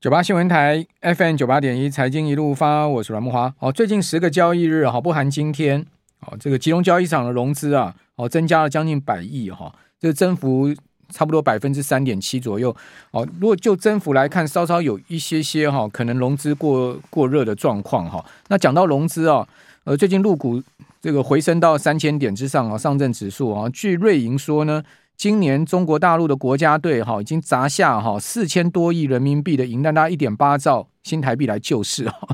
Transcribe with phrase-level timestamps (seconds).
[0.00, 3.54] 九八新闻台 FM 九八点一财经一路发，我是阮慕华。
[3.58, 5.84] 哦，最近十个交易日，哈，不含今天，
[6.20, 10.74] 哦，这个集中交易场的融资啊，哦，增加了将近百亿，哈，这个增幅
[11.10, 12.74] 差不多百分之三点七左右。
[13.10, 18.24] 哦，如果就增幅来看，稍稍有一些些哈，可能融资过过热的状况，哈。
[18.48, 19.46] 那讲到融资啊，
[19.84, 20.62] 呃，最近陆股
[21.02, 24.82] 这个回升到三千点之上啊，上证指数啊，据瑞银说呢。
[25.20, 32.26] 今年中国大陆的国家队哈已经砸下哈四千多亿人民币的银弹，大一点八兆新台币来救市哈。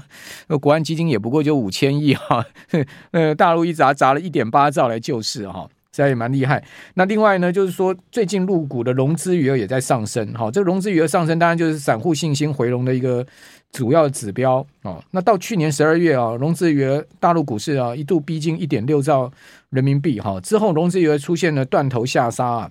[0.46, 2.46] 那国安基金也不过就五千亿哈，
[3.10, 6.62] 呃，大陆一砸砸了一点八兆来救市哈，这也蛮厉害。
[6.94, 13.26] 那另外呢，就是说最近入股的融资余额也在上升哈，这融资余额上升当然就是散户信心回笼的一个
[13.72, 15.02] 主要指标哦。
[15.10, 19.28] 那到去年十二月啊，融资余额大陆股市啊一度逼近一点六兆
[19.70, 22.70] 人民币哈，之后融资余额出现了断头下杀啊。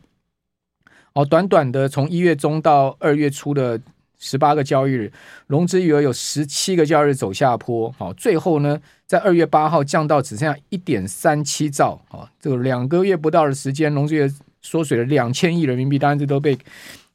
[1.16, 3.80] 哦，短短的从一月中到二月初的
[4.20, 5.12] 十八个交易日，
[5.48, 7.90] 融资余额有十七个交易日走下坡。
[7.98, 8.78] 好，最后呢，
[9.08, 12.02] 在二月八号降到只剩下一点三七兆。
[12.10, 14.30] 啊，这个两个月不到的时间，融资余额
[14.62, 16.58] 缩水了两千亿人民币，当然这都被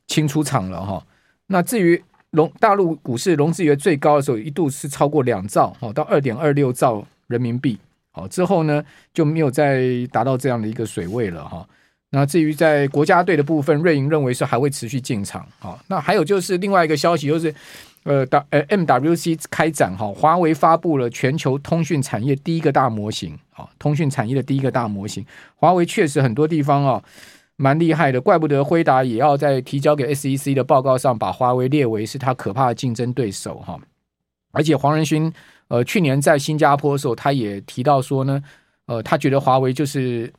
[0.06, 1.06] 清出场了哈。
[1.48, 7.78] 那至于融大陆股市融资余额最高的时候，一度是超过两兆，好，到二点二六兆人民币。
[8.12, 11.68] 好，之后呢就没有再达到这样的一个水位了哈。
[12.12, 15.46] 那至于在国家队的部分，瑞银认为是还会持续进场。
[15.60, 17.54] 啊，那还有就是另外一个消息，就是
[18.02, 23.38] 呃，呃，MWC 开展哈，华为发布了全球通讯产业第一个大模型。
[23.54, 27.00] 啊，通讯产业的第一个大模型，华为确实很多地方啊
[27.54, 33.78] 蛮厉害的，怪不得辉达也要在提交给 SEC 的报告上把华为列为是他可怕的竞争对手哈。
[34.50, 35.32] 而且黄仁勋
[35.68, 38.42] 呃去年在新加坡的时候，他也提到说呢，
[38.86, 40.32] 呃，他觉得华为就是。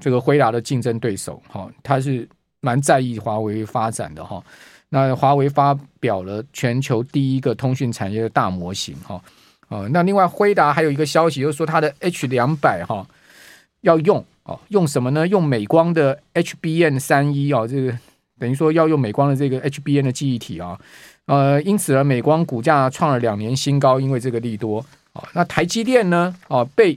[0.00, 2.28] 这个辉达的竞争对手，哈，他是
[2.60, 4.42] 蛮在意华为发展的哈。
[4.88, 9.20] 那华为发表了全球第一个通讯产业的大模型，哈，
[9.68, 13.06] 啊，那另外辉达还有一个消息，就是说它的 H 两百哈
[13.80, 15.26] 要用哦，用什么呢？
[15.26, 17.98] 用美光的 HBN 三一啊，这个
[18.38, 20.78] 等于说要用美光的这个 HBN 的记忆体啊，
[21.24, 25.24] 呃，因此呢，美光股价创了两年新高，因为这个利多哦。
[25.32, 26.96] 那台积电呢，啊，被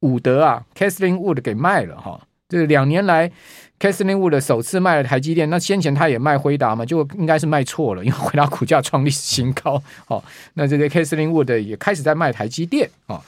[0.00, 2.18] 伍德啊 Kathleen Wood 给卖了哈。
[2.56, 3.30] 这两年来
[3.78, 9.82] ，Kaslin Wood 首次卖了台积电，那先前他也卖辉达嘛，就应该是卖错了，因为辉达股价创历史新高。
[10.08, 10.22] 哦，
[10.54, 12.88] 那这个 Kaslin Wood 也开始在卖台积电。
[13.06, 13.20] 啊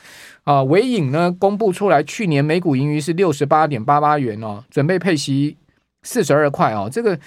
[0.45, 5.55] 啊，纬颖呢公布出来，去年每股盈余是六十八点八八元哦，准备配息
[6.05, 6.89] 四十二块哦。
[6.91, 7.19] 这个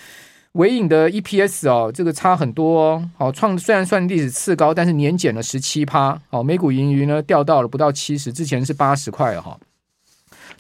[0.53, 3.09] 纬颖的 EPS 哦，这个差很多哦。
[3.15, 6.19] 好，创虽然算历史次高，但是年减了十七趴。
[6.31, 9.55] 哦，每股盈余呢掉到了不到七十，之前是八十块哈。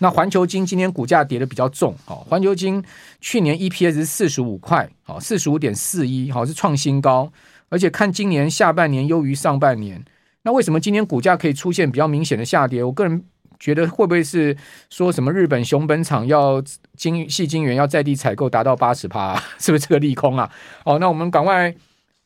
[0.03, 2.83] 那环球晶今天股价跌得比较重，好，环球晶
[3.19, 7.31] 去年 EPS 是四十五块，好，四十五点四一，好，是创新高，
[7.69, 10.03] 而且看今年下半年优于上半年，
[10.41, 12.83] 那为什么今天股价可以出现比较明显的下跌？
[12.83, 13.23] 我个人
[13.59, 14.57] 觉得会不会是
[14.89, 16.59] 说什么日本熊本厂要
[16.97, 20.51] 晶矽晶圆要在地采购达到八十趴，是不是这个利空啊？
[20.83, 21.75] 哦，那我们赶快。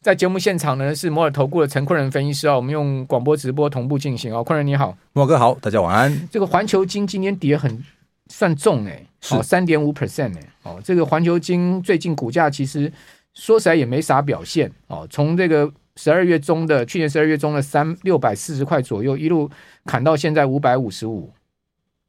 [0.06, 4.44] 在节目现场呢，是摩尔投顾的陈坤仁分析师啊，我们用广播直播同步进行啊。
[4.44, 6.30] 坤仁你好，莫哥好，大家晚安。
[6.32, 7.84] 这个环球金今天跌很
[8.28, 12.94] 算重哎，好三点五 percent 哎，哦，这个环球金最近股价其实
[13.34, 19.50] 说起来也没啥表现哦，从这个十二月中的去年十二月中的三六百四十块左右，一路
[19.86, 21.34] 砍到现在五百五十五。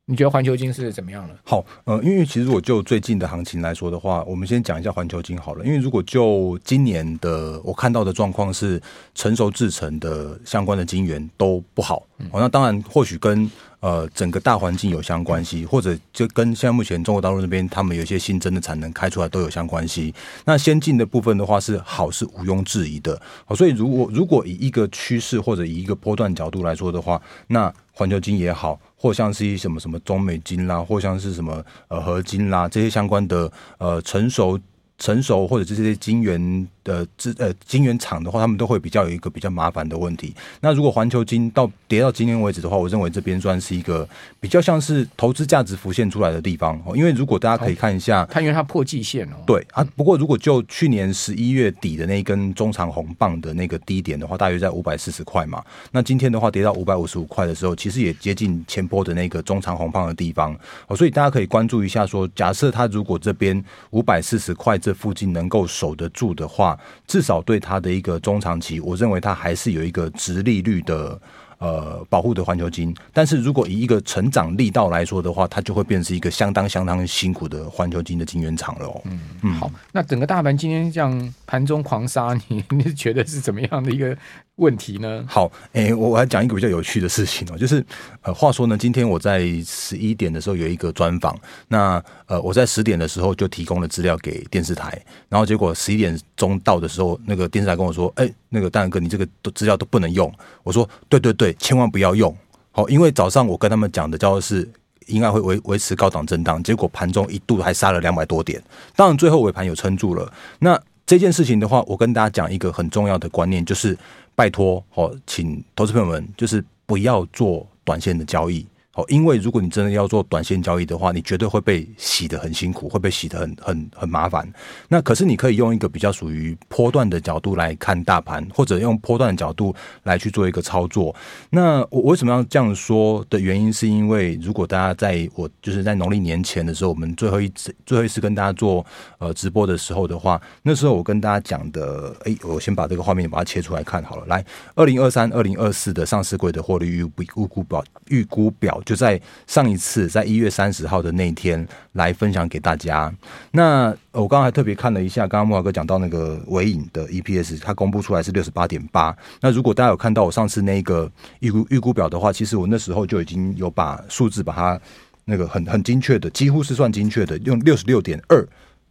[0.09, 1.35] 你觉得环球金是怎么样了？
[1.43, 5.65] 好，呃，因为其实如果就最近的行情来说的话，我们先讲一下环球金好了。
[5.65, 8.81] 因为如果就今年的我看到的状况是，
[9.17, 12.07] 成熟制成的相关的金源都不好。
[12.19, 13.51] 嗯、哦，那当然或许跟
[13.87, 20.13] 呃整个大环境有相关系，或者就跟现在目前中国大陆那边他们有一些新增的产能开出来都有相关系。
[20.45, 23.21] 那先进的部分的话是好，是毋庸置疑的。
[23.45, 34.59] 好，所以如果如果以一个趋势或者以一个波段角度来说的话，那环球金也好，或像是一什么什么中美金啦，或像是什么呃合金啦这些相关的呃成熟。
[34.99, 40.35] 成熟或者这些晶圆的制呃晶圆厂的话，他们都会比较有一个比较麻烦的问题。
[40.61, 44.09] 那如果环球金到跌到今天为止的话，我认为这边算是一个
[44.41, 46.97] 比较像是投资价值浮现出来的地方哦。
[46.97, 49.37] 因为如果大家可以看一下，它因为它破季线哦。
[49.47, 55.63] 对啊，不过如果就去年十一月底的那一根中长红棒的那个低点的话，大约在五百四十块嘛。
[55.93, 60.97] 那今天的话跌到五百五十五块的时候，其实也接近前波的那个中长红棒的地方哦。
[60.97, 64.79] 所以大家可以关注一下说，说假设它如果这边五百四十块。
[64.87, 66.79] 这附近能够守得住的话，
[67.09, 71.21] 至少对它的一个中长期，我认为它还是有一个殖利率的。
[71.59, 79.01] 呃，保护的环球金，但是如果以一个成长力道来说的话，它就会变成一个相当相当辛苦的环球金的金圆厂了哦。
[79.07, 84.15] 嗯嗯，好，那整个大盘今天这样盘中狂杀，你你觉得是怎么样的一个
[84.57, 85.25] 问题呢？
[85.29, 87.85] 好，诶、我我来讲一个比较有趣的事情哦， 就是
[88.23, 91.39] 呃，话说呢，今天我在十一点的时候有一个专访，
[91.69, 100.33] 那呃，我在十点的时候就提供了资料给电视台，然后结果十一点钟到的时候，那个电视台跟我说，哎、那个大哥，你这个资料都不能用。
[100.63, 101.47] 我说，对对对。
[101.47, 102.37] 对，千万不要用
[102.73, 104.69] 好，因为早上我跟他们讲的叫做是
[105.07, 108.61] 应该会维维持高档震荡，结果盘中一度还杀了两百多点，
[108.97, 110.33] 当然最后尾盘有撑住了。
[110.59, 113.97] 那这件事情的话，我跟大家讲一个很重要的观念，就是
[114.35, 118.67] 拜托哦，请投资朋友们就是不要做短线的交易。
[118.97, 124.51] 哦，因为如果你真的要做短线交易的话，你绝对会被洗得很辛苦，会被洗得很很很麻烦。
[124.89, 131.15] 那可是你可以用一个比较属于波段的角度来看大盘，或者用波段的角度来去做一个操作。
[131.51, 138.83] 那我为什么要这样说的原因，是因为如果大家在我就是在农历年前的时候，我们最后一次最后一次跟大家做
[139.19, 144.25] 呃直播的时候的话，那时候我跟大家讲的，哎，我先把这个画面把它切出来看好了。
[144.25, 144.43] 来，
[144.75, 148.81] 二零二三、二零二四的上市柜的获利预预估表预估表。
[148.87, 153.13] 就在上一次，在一月三十号的那一天来分享给大家。
[153.51, 159.15] 那我刚刚还特别看了一下，刚刚木华哥讲到那个尾影的 EPS，它公布出来是六十八点八。
[159.41, 161.11] 那如果大家有看到我上次那个
[161.41, 164.81] 预估预估表的话，其实我那时候就已经有把数字把它
[165.25, 168.47] 那个很很精确的，几乎是算精确的，用六十六点二。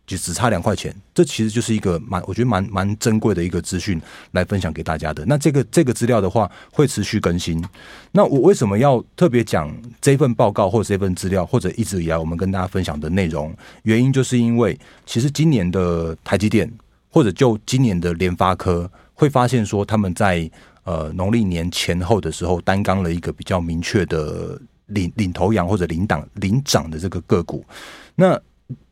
[0.05, 3.99] 就只差两块钱，这其实就是一个蛮，我觉得蛮蛮珍贵的一个资讯
[4.31, 5.25] 来分享给大家的。
[5.25, 7.63] 那这个这个资料的话，会持续更新。
[8.11, 13.51] 那我为什么要特别讲这份报告或者这份资料，或者一直以来我们跟大家分享的内容？
[13.83, 16.71] 原因就是因为，其实今年的台积电，
[17.09, 20.49] 或者就今年的联发科，会发现说他们在
[20.83, 27.65] 呃农历年前后的时候，担纲了一个比较明确的领领头羊或者领涨领涨的这个个股。
[28.13, 28.39] 那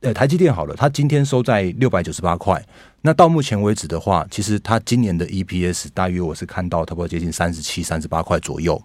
[0.01, 2.63] 呃，台积电好了，它今天收在六百九十八块。
[3.01, 8.81] 那到目前为止的话，其实它今年的 EPS 大约我是看到差不多接近三十七、三十八块左右。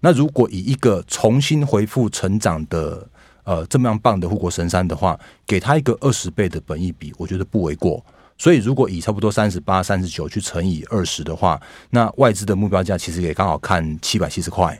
[0.00, 3.08] 那如果以一个重新恢复成长的
[3.44, 8.04] 呃这么样棒的护国神山的话，给它一个二十倍的本益比，我觉得不为过。
[8.36, 11.60] 所以如果以差不多三十八、三十九去乘以二十的话，
[11.90, 14.76] 那外资的目标价其实也刚好看七百七十块。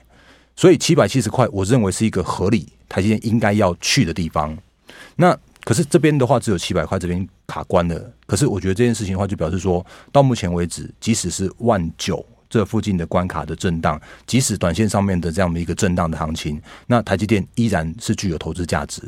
[0.55, 4.55] 所以七百七十块，我认为是一个合理台积电应该要去的地方。
[5.15, 8.13] 那可是这边的话只有七百块，这边卡关了。
[8.25, 19.01] 可是我觉得这件事情的话，就表示说到目前为止，即使是万九这附近的关卡的震荡，即使短线上面的这样的一个震荡的行情，那台积电依然是具有投资价值。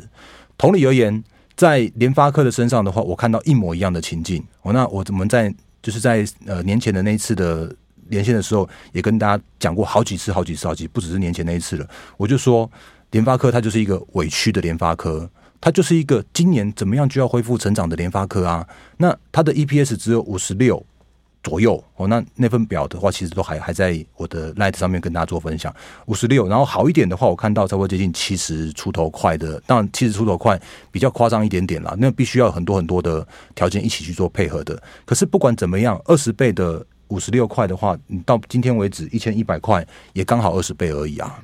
[0.56, 1.22] 同理而言，
[1.54, 4.42] 在联发科的身上的话，我看到一模一样的情境。
[4.62, 7.70] 哦，那我我们在就是在呃年前的那一次的
[8.08, 11.86] 连线的时候，也跟大家讲过好几次、好几次、好几次，不只是年前那一次了。
[12.16, 12.68] 我就说
[13.10, 15.30] 联发科它就是一个委屈的联发科。
[15.60, 18.66] 它就是一个今年怎么样就要恢复成长的联发科啊，
[18.98, 20.84] 那它的 EPS 只有五十六
[21.42, 25.72] 左右哦，那那份表的话，其实都还还在我的 Light 上面跟大家做分享，
[26.06, 30.60] 五十六，然后好一点的话，我看到差不多接近七十出头块的，当然七十出头块
[30.90, 34.82] 比较夸张一点点啦，那必须要很多很多的条件一起去做配合的。
[35.04, 41.40] 可是不管怎么样，二十倍的五十六块的话，你到今天为止一千一百块也刚好二十倍而已啊。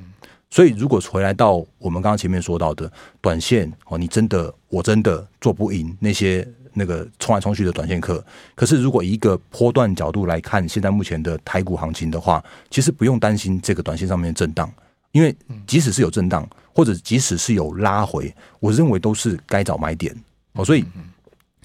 [0.53, 2.93] 所以，如果回来到我们刚刚前面说到的
[3.23, 8.23] 短线哦，你真的我真的做不赢那些那个冲来冲去的短线客。
[8.55, 14.71] 可是，如果以一个波段角度来看，现在目前的台股行情的话，其实不用担心这个短线上面的震荡，
[15.13, 15.35] 因为
[15.67, 18.31] 即使是有震荡，或者即使是有拉回，
[18.61, 20.15] 我认为都是该找买点
[20.53, 20.63] 哦。
[20.63, 20.85] 所以，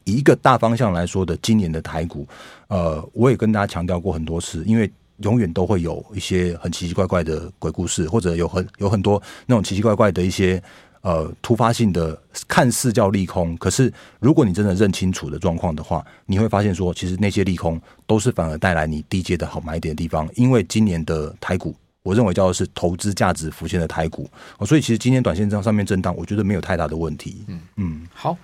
[0.06, 2.26] 以一个大方向来说的，今年的台股，
[2.70, 4.90] 呃，我也跟大家强调过很多次，因为。
[5.18, 10.62] 永远都会有一些很奇奇怪怪的鬼故事，或者有很有很多那种奇奇怪怪的一些
[11.02, 20.30] 呃突发性的，看似叫利空，可是如果你真的认清楚的状况的话，你会发现说，其实那些利空都是反而带来你低阶的好买点的地方。
[20.36, 24.30] 因为今年的台股，我认为叫做是投资价值浮现的台股。
[24.66, 27.44] 所以其实今天短线上上面震荡，我觉得没有太大的问题。
[27.48, 28.38] 嗯嗯，好。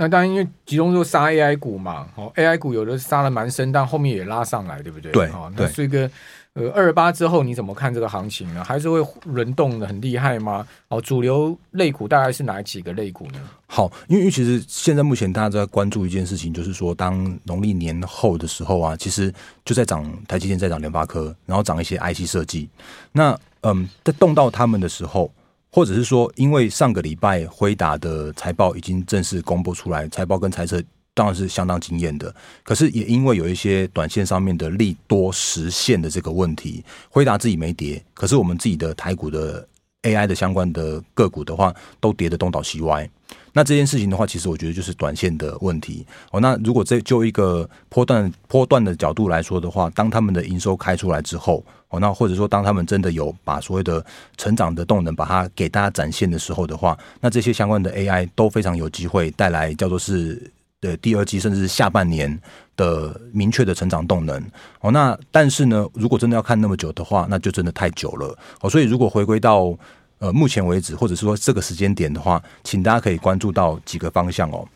[0.00, 5.10] 那当然，因为集中就杀 AI 股嘛，哦，AI 股有的杀的蛮深，但后面也拉上来，对不对？
[5.10, 6.08] 对，哦，那是一个
[6.52, 8.62] 呃二八之后你怎么看这个行情呢？
[8.62, 10.64] 还是会轮动的很厉害吗？
[10.86, 13.40] 哦，主流类股大概是哪几个类股呢？
[13.66, 22.70] 好，因为其实现在目前大家都在关注一件事情，就是说当农历年后的时候啊，其实就在涨台积电，在涨联发科，然后涨一些 IC 设计。
[23.10, 25.28] 那嗯，在动到他们的时候。
[25.70, 30.82] 或者是说，因为上个礼拜辉达的财报已经正式公布出来，财报跟财测
[31.14, 32.34] 当然是相当惊艳的。
[32.62, 39.66] 可是也因为有一些短线上面的利多实现的这个问题，辉达自己没跌，可是我们自己的台股的
[40.02, 43.08] AI 的相关的个股的话，都跌得东倒西歪。
[43.52, 46.40] 那这件事情的话，其实我觉得就是短线的问题哦。
[46.40, 54.04] 那如果这就一个波段波段的角度来说的话，当他们的营收开出来之后哦，那或者说当他们真的有把所谓的
[54.36, 62.40] 成长的动能把它给大家展现的时候的话，那这些相关的 AI 都非常有机会带来叫做是的第二季甚至是下半年
[62.76, 64.42] 的明确的成长动能
[64.80, 64.90] 哦。
[64.90, 68.70] 那但是呢，如果真的要看那么久的话，那就真的太久了哦。
[68.70, 69.76] 所以如果回归到
[70.20, 74.66] 呃，目前为止，或者是说这个时间点的话，请大家可以关注到几个方向哦。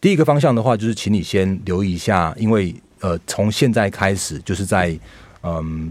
[0.00, 4.98] 第一个方向的话，就是请你先留意一下，因为呃，从现在开始就是在
[5.42, 5.88] 嗯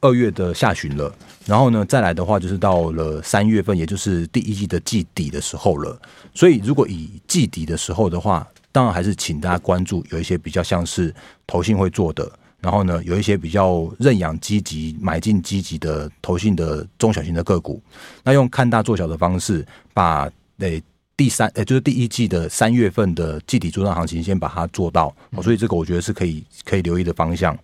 [0.00, 1.14] 二月的下旬了，
[1.44, 5.96] 然后呢，再来的话就是到了三月份，也就是第一季的季底的时候了。
[6.34, 8.44] 所以，如果以季底的时候的话，
[8.76, 11.14] 当然还是请大家关注有一些比较像是
[11.46, 12.30] 投信会做的。
[12.60, 17.80] 然后呢，有一些比较认养积极、买进积极的投信的中小型的个股，
[18.22, 19.64] 那用看大做小的方式，
[19.94, 20.82] 把诶
[21.16, 27.56] 第三诶就是第一季的三月份的季底主涨行情先把它做到，所以这个我觉得是可以可以留意的方向。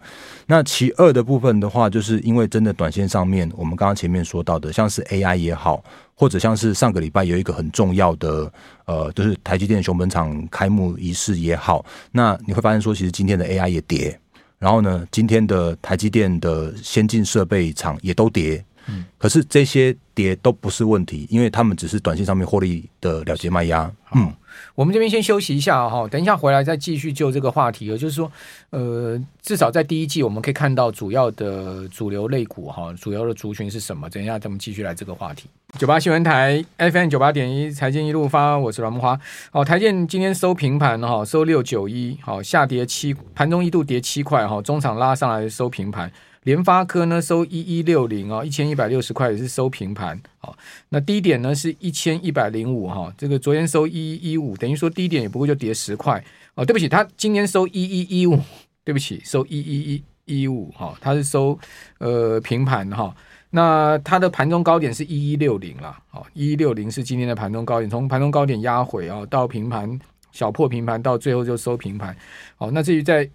[0.47, 8.51] 那其二的部分的话，就是因为真的短线上面，我们刚刚前面说到的，像是 AI 也好，或者像是上个礼拜有一个很重要的
[8.87, 14.19] 呃，就是台积电熊本厂开幕仪式也好，那你会发现说，其实今天的 AI 也跌。
[14.59, 24.33] 然后呢，今天的台积电的先进设备厂也都跌，嗯，可是这些跌都不是问题，因为他们只是短线上面获利的了结卖压，嗯。
[24.75, 27.87] 我们这边先休息一下哈，等一下回来再继续就这个话题。
[27.87, 28.31] 也就是说，
[28.69, 34.11] 呃，至少在第一季我们可以看到主要的主流类股哈，主要的族群是什么？
[34.11, 35.49] 等一下咱们继续来这个话题。
[35.79, 39.19] 九八新闻台 FM 九八点一财经一路发，我是阮木花。
[39.51, 46.12] 好，台建今天收平盘哈，收六九一，好，下跌七，盘中一度跌七块哈，中场拉上来收平盘。
[46.45, 50.57] 联发科呢收一一六零啊，一千一百六十块也是收平盘，好，
[50.89, 56.23] 那低点呢是一千一百零五哈，这个昨天收一一一五，等于说低点也不过就跌十块
[56.55, 58.41] 哦，对不起，它今天收一一一五，
[58.85, 61.57] 对不起，收一一一一五哈，它是收
[61.99, 63.15] 呃平盘哈，
[63.51, 69.97] 那它的盘中高点是一一六零了，好，一一六零是今天的盘中高点，从盘中高点压回啊到平盘
[70.33, 72.17] 小破平盘，到最后就收平盘，
[72.57, 73.31] 好，那至于在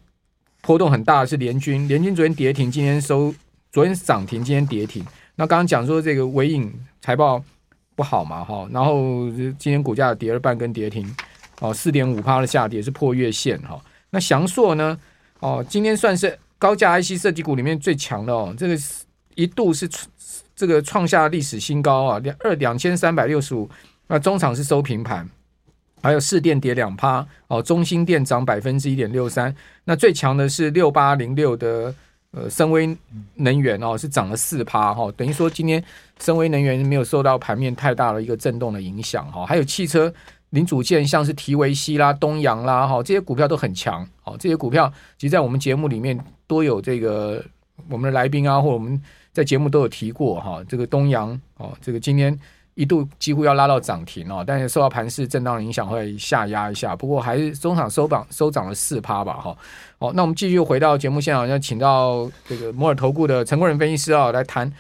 [0.68, 3.34] 波动很大的是联军，联军昨天跌停，今天收，
[3.72, 5.02] 昨天涨停，今天跌停。
[5.36, 6.70] 那刚刚讲说这个纬颖
[7.00, 7.42] 财报
[7.96, 11.10] 不好嘛，哈，然后今天股价跌了半根跌停，
[11.62, 13.82] 哦，四点五趴的下跌是破月线哈。
[14.10, 15.00] 那祥硕呢，
[15.40, 18.78] 哦，今天算是高价 IC 设计股里面最强的哦，这个
[19.36, 19.90] 一度是
[20.54, 23.70] 这个创下历史新高啊，两二两千三百六十五，
[24.08, 25.30] 那中场是收平盘。
[26.08, 29.54] 还有市电跌两趴哦，中兴电涨百分之一点六三。
[29.84, 31.94] 那最强的是六八零六的
[32.32, 32.98] 呃森崴
[33.36, 35.12] 能源哦，是涨了四趴哈。
[35.18, 35.84] 等于说今天
[36.18, 39.46] 森崴能源没有受到盘面太大的一个震动的影响哈。
[39.46, 40.14] 还有汽车
[40.52, 44.38] 零组件，像是提维西啦、东阳啦哈，这些股票都很强哦。
[44.40, 47.44] 这些股票其实在我们节目里面都有这个
[47.90, 49.02] 我们的来宾啊，或者我们
[49.34, 50.64] 在节目都有提过哈。
[50.70, 52.40] 这个东阳哦，这个今天。
[52.78, 59.58] 一度几乎要拉到涨停哦，但是受到盘势震荡的影响会下压一下，不过还是中场收榜收涨了四趴吧哈。
[59.98, 64.72] 好，那我们继续回到节目现场，要请到这个摩尔投顾的陈国仁分析师啊来谈。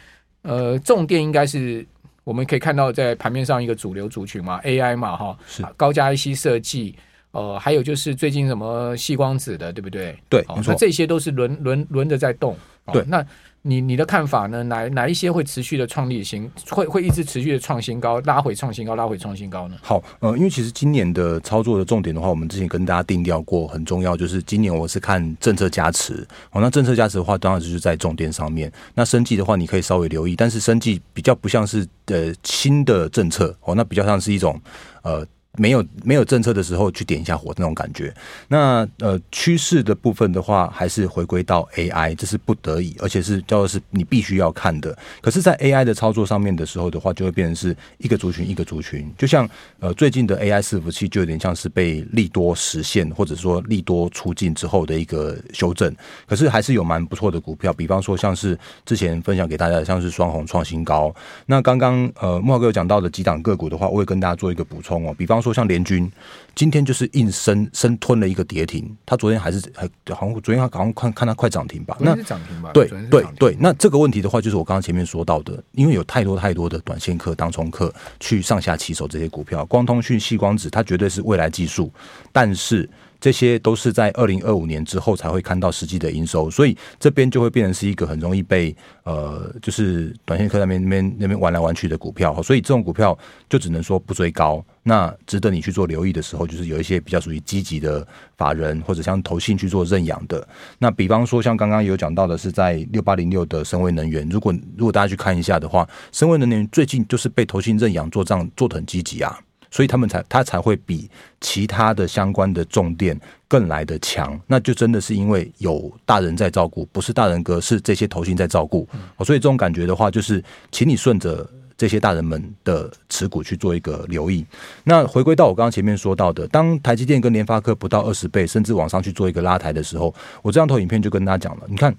[0.43, 1.83] 呃，重点应该是
[2.23, 6.95] 我们可以看到在盘面上一个主流族群嘛，AI 嘛哈，是高价 IC 设计，
[7.31, 10.15] 呃，还有就是最近什么细光子的，对不对？
[10.29, 12.55] 对，那这些都是轮轮轮着在动。
[12.94, 13.25] 对，那。
[13.63, 14.63] 你你的看法呢？
[14.63, 19.75] 哪哪一些会持续的创立新，会会一直持续的创新高，拉回创新高，拉回创新高呢？
[19.82, 26.25] 好，呃，因为其实今年的操作的重点的话，我们之前跟大家定调过，很重要，就是今年我是看政策加持。
[26.51, 28.72] 哦，那政策加持的话，当然就是在重点上面。
[28.96, 34.58] 那生计的话，你可以稍微留意，但是生计比较不像是呃新的政策哦，那比较像是一种
[35.01, 38.13] 呃没有没有政策的时候去点一下火那种感觉。
[38.47, 44.97] 那呃趋势的部分的话，还是回归到 AI，这是不得已，而且是叫做是你必须要看的。
[45.21, 49.11] 可是，在 AI 的操作上面的时候的话，就会变成是一个族群一个族群。
[49.17, 49.49] 就像
[49.79, 55.93] 呃最近的 AI 伺服器，就有点像是被利多实现，或者说利多出尽之后的一个修正。
[56.27, 61.13] 可是还是有蛮不错的股票，比方说像是之前分享给大家的，像是双红创新高。
[61.45, 65.15] 那刚刚呃莫哥有讲到的几档个股的话，我会跟大家做一个补充哦。
[65.17, 66.11] 比方说像联军，
[66.55, 71.97] 今天就是硬生生吞了一个跌停，他昨天还是还好像昨天他好像看看他快涨停吧？
[71.99, 72.71] 那是涨停吧？
[72.73, 81.91] 对对对，那这个问题的话，就是我刚刚前面说到的，因为有太多太多的短线客、当冲客去上下骑手这些股票，光通讯、细光子，它绝对是未来技术，
[82.31, 82.89] 但是。
[83.19, 93.17] 这些都是在二零二五年之后才会看到实际的营收，所以这边就会变成是一个很容易被呃，就是短线客那边那边那边玩来玩去的股票，所以这种股票
[93.50, 94.63] 就只能说不追高。
[94.83, 98.07] 那值得你去做留意的时候，就是有一些比较属于积极的
[98.38, 100.47] 法人或者像投信去做认养的。
[100.79, 109.38] 那比方说像刚刚有讲到的是在六八零六的森崴能源，如果如果大家去看一下的话，森崴能源最近就是被投信认养做账做得很积极啊。
[109.69, 111.09] 所以他们才他才会比
[111.41, 118.88] 其他的相关的重电更来的强，那就真的是因为有大人在照顾，不是大人哥，是这些头型在照顾。
[119.25, 121.47] 所以这种感觉的话，就是请你顺着
[121.77, 124.45] 这些大人们的持股去做一个留意。
[124.83, 131.95] 那回归到我刚刚前面说到的，当台积电跟联发科不到二十倍，甚至往上去做一个拉抬的时候，我这张投影片就跟大家讲了，你看。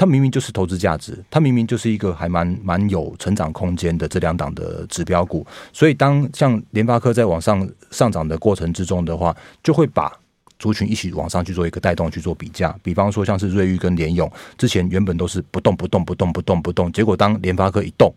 [0.00, 10.10] 它明明就是投资价值，它明明就是一个还蛮蛮有成长空间的这两档的指标股，所以当像联发科在往上上涨的过程之中的话，就会把
[10.58, 18.10] 族群一起往上去做一个带动去做比价，比方说像是瑞昱跟联咏，之前原本都是不动不动不动不动不动，结果当联发科一动。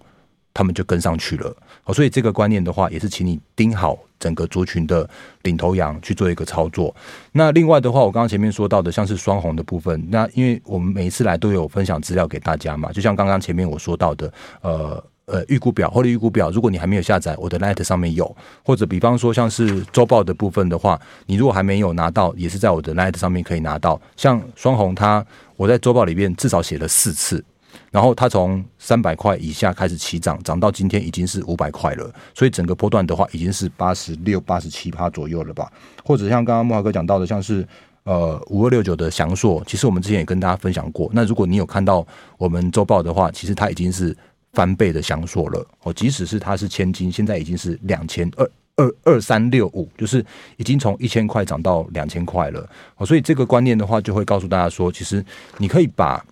[0.53, 1.55] 他们就跟上去了，
[1.93, 5.09] 所以这个观念的话，也是请你盯好整个族群的
[5.41, 6.95] 领头羊去做一个操作。
[7.31, 14.31] 那另外的话，我刚刚前面说到的，像是双红的部分，那因为我们每一次来都有分享资料给大家嘛，就像刚刚前面我说到的，
[14.61, 23.99] 呃呃，预估表或者预估表，如果你还没有下载，我的 Light 上面有，或者比方说像是周报的部分的话，你如果还没有拿到，也是在我的 Light 上面可以拿到。
[24.17, 27.43] 像双红它，我在周报里面至少写了四次。
[27.91, 35.71] 然后它从三百块以下开始起涨，涨到今天已经是五百块了，所以整个波段的话已经是八十六、八十七趴左右了吧？
[36.03, 37.67] 或者像刚刚慕驊哥讲到的，像是
[38.03, 41.09] 呃五二六九的祥硕，其实我们之前也跟大家分享过。
[41.13, 42.05] 那如果你有看到
[42.37, 44.15] 我们周报的话，其实它已经是
[44.53, 45.93] 翻倍的祥硕了哦。
[45.93, 50.25] 即使是它是千金，现在已经是两千二二二三六五，就是
[50.57, 52.67] 已经从一千块涨到两千块了。
[53.05, 55.23] 所以这个观念的话，就会告诉大家说，其实
[55.57, 56.25] 你可以把。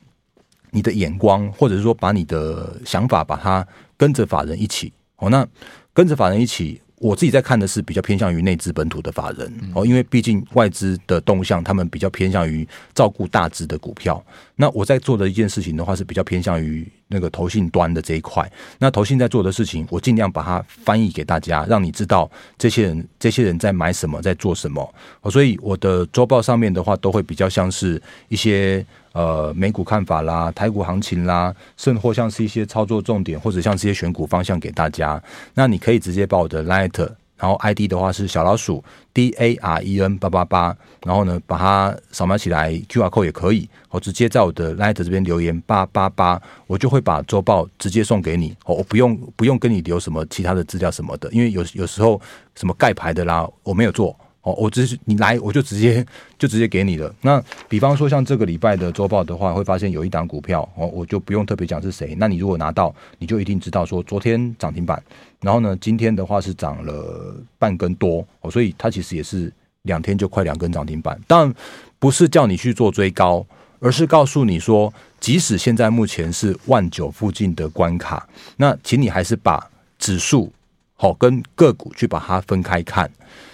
[0.71, 3.65] 你的眼光，或者是说把你的想法，把它
[3.97, 5.29] 跟着法人一起哦。
[5.29, 5.45] 那
[5.93, 14.23] 跟着法人一起，我自己在看的是比较偏向于内资本土的法人哦，因为毕竟外资的动向，他们比较偏向于照顾大资的股票。
[14.55, 18.49] 那我在做的一件事情的话，是比较偏向于那个投信端的这一块。
[18.79, 24.95] 那投信在做的事情，我尽量把它翻译给大家，让你知道这些人这些人在买什么，在做什么。
[25.29, 28.85] 所以我的周报上面的话，都会比较像是一些。
[29.13, 35.21] 呃，美股看法啦，台股行情啦，甚或像是一些操作重点，或者像这些选股方向给大家。
[35.53, 36.97] 那你可以直接把我的 Light，
[37.37, 38.81] 然后 ID 的话是小老鼠
[39.13, 48.55] D A R E N 八八八，然后呢把它扫描起来，QR code 也可以，我直接在我的 Light 这边留言八八八，我就会把周报直接送给你。
[48.65, 52.21] 哦，我不用不用跟你留什么其他的资料什么的，因为有有时候
[52.55, 54.15] 什么盖牌的啦，我没有做。
[54.43, 56.03] 哦，我只是你来，我就直接
[56.39, 57.13] 就直接给你了。
[57.21, 62.15] 那比方说像这个礼拜的周报的话，会发现有一档股票哦，我就不用特别讲是谁。
[62.17, 65.01] 那你如果拿到，你就一定知道说昨天涨停板，
[65.41, 69.51] 然后呢，今天的话是涨了半根多哦，所以它其实也是
[69.83, 71.19] 两天就快两根涨停板。
[71.27, 71.53] 但
[71.99, 73.45] 不是叫你去做追高，
[73.79, 78.27] 而是告诉你说，即使现在目前是万九附近的关卡，
[78.57, 80.51] 那请你还是把指数
[80.95, 83.07] 好跟个股去把它分开看。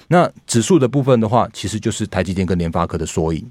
[0.07, 3.45] 那指数的部分的话，其实就是台积电跟联发科的缩影。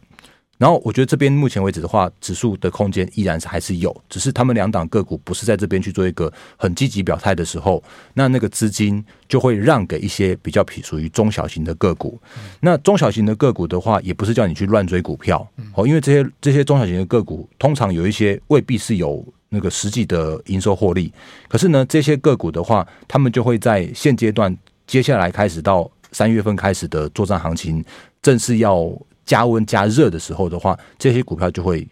[0.58, 12.18] 然后我觉得这边目前为止的话，指数的空间依然是还是有，只是他们两档个股不是在这边去做一个很积极表态的时候，那那个资金就会让给一些比较属于中小型的个股。
[12.60, 21.12] 那中小型的个股的话，也不是叫你去乱追股票哦，因为这些这些中小型的个股通常有一些未必是有那个实际的营收获利，
[21.48, 25.90] 可是呢，这些个股的话，他们就会在现阶段接下来开始到。
[26.16, 27.84] 三月份开始的作战行情，
[28.22, 28.90] 正是要
[29.26, 31.86] 加温加热的时候的话，这些股票就会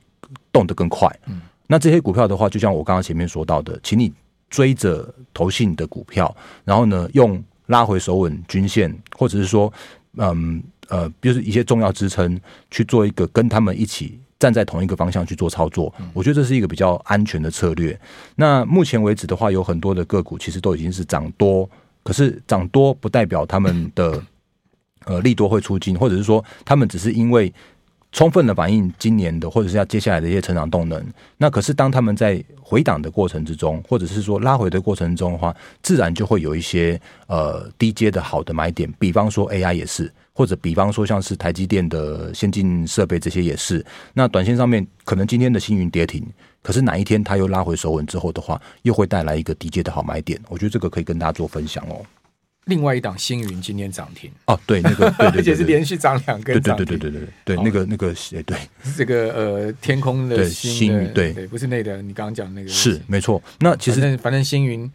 [0.51, 1.07] 动得更快。
[1.27, 4.11] 嗯，那这些股票的话，就像我刚刚前面说到的，请你
[4.49, 6.35] 追着投信的股票，
[6.65, 9.71] 然后呢，用拉回守稳均线，或者是说，
[10.17, 15.95] 嗯呃，就是一些重要支撑，去做一个跟他们一起站在同一个方向去做操作。
[16.15, 18.01] 我觉得这是一个比较安全的策略。
[18.37, 21.69] 那目前为止的话，有很多的个股其实都已经是涨多，
[22.05, 24.23] 可是涨多不代表他们的
[25.07, 27.53] 呃利多会出金，或者是说他们只是因为。
[28.17, 31.05] 充分的反映今年的或者是要接下来的一些成长动能。
[31.37, 38.89] 那可是当他们在回档的过程之中，或者是说拉回的过程中的话，自然就会有一些呃低阶的好的买点。
[39.01, 43.85] 比方说 AI 也是，或者比方说像是台积电的先进设备这些也是。
[44.13, 46.25] 那短线上面可能今天的星云跌停，
[46.65, 50.41] 可是哪一天它又拉回首稳之后的话，又会带来一个低阶的好买点。
[50.49, 52.01] 我觉得这个可以跟大家做分享哦。
[52.65, 58.57] 另外一档星云今天涨停哦，对，那个，对对对对， 而且是连续涨两根，对对对对对对对，那个那个，哎，对，
[58.97, 63.43] 这个呃，天空的星云，对对，不是那个，你刚刚讲那个是没错。
[63.61, 64.91] 那其实反正星云，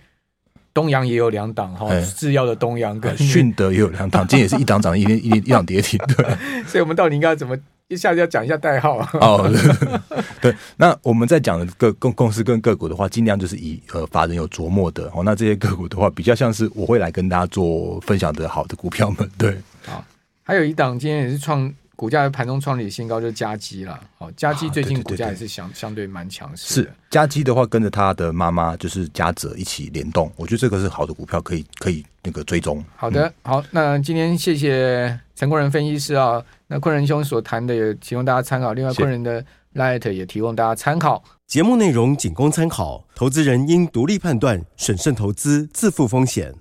[0.73, 6.25] 东阳也有两档哈，制药的东阳跟迅德也有两档，今天也是一档涨一一一档跌停，对。
[6.65, 7.55] 所以我们到底应该怎么？
[7.89, 9.51] 一下子要讲一下代号哦，
[10.39, 15.23] 对，那我们在讲的个公公司跟个股的话，尽量就是以呃法人有琢磨的哦。
[15.23, 19.27] 那这些个股的话，比较像是我会来跟大家做分享的好的股票们。
[19.39, 20.05] 对，好，
[20.43, 23.99] 还有一档今天也是创股价在盘中创立新高，就是嘉基了。
[24.17, 26.75] 好，嘉基最近股价也是相相对蛮强势。
[26.75, 32.81] 是嘉基的话，跟着他的妈妈就是嘉泽一起联动，我觉得这个是好的股票，可以可以那个追踪。
[32.95, 36.41] 好的，好，那今天谢谢陈昆仁分析师啊。
[36.67, 41.21] 那坤仁兄所谈的也提供大家参考，另外坤仁的 Light 也提供大家参考。
[41.47, 46.53] 节目内容仅供参考，投资人应独立判断、审慎投资、自负风险。